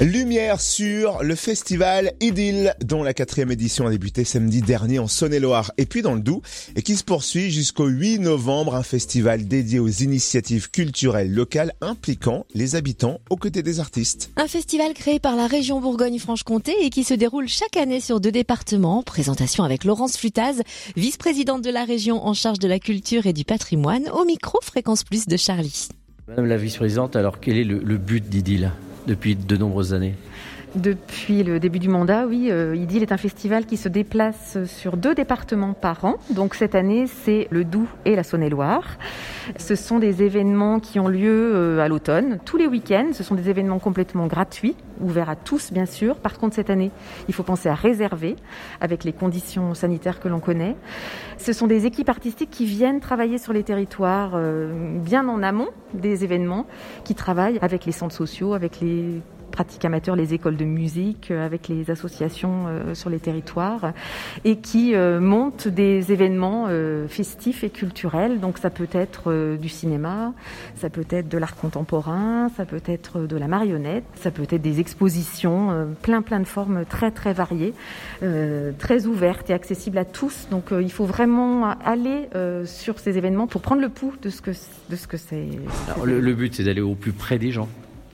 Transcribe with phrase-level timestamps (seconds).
[0.00, 5.72] Lumière sur le festival Idylle, dont la quatrième édition a débuté samedi dernier en Saône-et-Loire
[5.76, 6.40] et puis dans le Doubs,
[6.74, 12.46] et qui se poursuit jusqu'au 8 novembre, un festival dédié aux initiatives culturelles locales impliquant
[12.54, 14.30] les habitants aux côtés des artistes.
[14.38, 18.32] Un festival créé par la région Bourgogne-Franche-Comté et qui se déroule chaque année sur deux
[18.32, 19.02] départements.
[19.02, 20.62] Présentation avec Laurence Flutaz,
[20.96, 25.04] vice-présidente de la région en charge de la culture et du patrimoine, au micro Fréquence
[25.04, 25.88] Plus de Charlie.
[26.26, 28.72] Madame la vice-présidente, alors quel est le, le but d'Idylle?
[29.06, 30.14] Depuis de nombreuses années?
[30.74, 34.96] Depuis le début du mandat, oui, euh, Idylle est un festival qui se déplace sur
[34.96, 36.16] deux départements par an.
[36.30, 38.98] Donc cette année, c'est le Doubs et la Saône-et-Loire.
[39.56, 43.10] Ce sont des événements qui ont lieu euh, à l'automne, tous les week-ends.
[43.12, 46.16] Ce sont des événements complètement gratuits, ouverts à tous, bien sûr.
[46.16, 46.92] Par contre, cette année,
[47.28, 48.36] il faut penser à réserver
[48.80, 50.76] avec les conditions sanitaires que l'on connaît.
[51.38, 55.68] Ce sont des équipes artistiques qui viennent travailler sur les territoires euh, bien en amont
[55.94, 56.66] des événements,
[57.04, 61.44] qui travaillent avec les centres sociaux, avec les pratiques amateurs, les écoles de musique, euh,
[61.44, 63.92] avec les associations euh, sur les territoires,
[64.44, 66.68] et qui euh, montent des événements
[67.08, 68.40] festifs et culturels.
[68.40, 70.32] Donc ça peut être du cinéma,
[70.76, 74.62] ça peut être de l'art contemporain, ça peut être de la marionnette, ça peut être
[74.62, 77.74] des expositions, plein plein de formes très très variées,
[78.78, 80.48] très ouvertes et accessibles à tous.
[80.50, 82.28] Donc il faut vraiment aller
[82.64, 84.52] sur ces événements pour prendre le pouls de ce que
[84.90, 85.46] de ce que c'est.
[86.04, 87.68] Le but c'est d'aller au plus près des gens.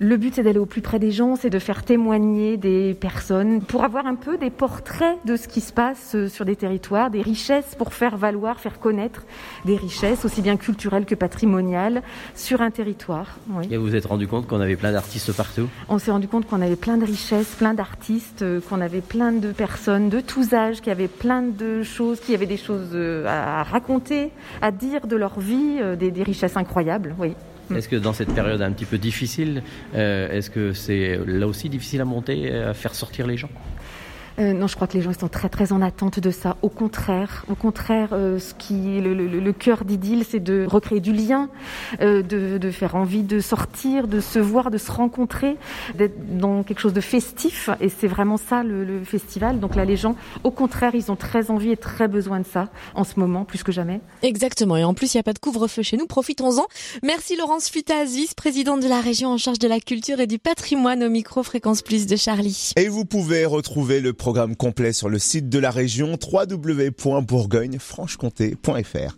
[0.00, 3.60] Le but, c'est d'aller au plus près des gens, c'est de faire témoigner des personnes
[3.60, 7.10] pour avoir un peu des portraits de ce qui se passe euh, sur des territoires,
[7.10, 9.24] des richesses pour faire valoir, faire connaître
[9.64, 12.02] des richesses, aussi bien culturelles que patrimoniales,
[12.36, 13.38] sur un territoire.
[13.50, 13.66] Oui.
[13.72, 15.66] Et vous vous êtes rendu compte qu'on avait plein d'artistes partout?
[15.88, 19.32] On s'est rendu compte qu'on avait plein de richesses, plein d'artistes, euh, qu'on avait plein
[19.32, 23.26] de personnes de tous âges, qui avaient plein de choses, qui avaient des choses euh,
[23.26, 24.30] à raconter,
[24.62, 27.34] à dire de leur vie, des, des richesses incroyables, oui.
[27.74, 29.62] Est-ce que dans cette période un petit peu difficile,
[29.94, 33.50] euh, est-ce que c'est là aussi difficile à monter, à faire sortir les gens?
[34.38, 36.56] Euh, non, je crois que les gens sont très très en attente de ça.
[36.62, 41.00] Au contraire, au contraire, euh, ce qui le, le, le cœur d'Idylle, c'est de recréer
[41.00, 41.48] du lien,
[42.00, 45.56] euh, de, de, faire envie de sortir, de se voir, de se rencontrer,
[45.96, 47.70] d'être dans quelque chose de festif.
[47.80, 49.58] Et c'est vraiment ça le, le, festival.
[49.58, 50.14] Donc là, les gens,
[50.44, 53.62] au contraire, ils ont très envie et très besoin de ça en ce moment, plus
[53.62, 54.00] que jamais.
[54.22, 54.76] Exactement.
[54.76, 56.06] Et en plus, il n'y a pas de couvre-feu chez nous.
[56.06, 56.66] Profitons-en.
[57.02, 61.02] Merci Laurence Futaz, vice-présidente de la région en charge de la culture et du patrimoine
[61.02, 62.72] au micro Fréquence Plus de Charlie.
[62.76, 68.98] Et vous pouvez retrouver le programme complet sur le site de la région www.bourgogne-franche-comté.fr.